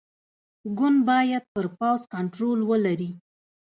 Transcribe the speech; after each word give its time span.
ګوند 0.77 0.99
باید 1.09 1.43
پر 1.53 1.65
پوځ 1.77 2.01
کنټرول 2.13 2.59
ولري. 2.69 3.11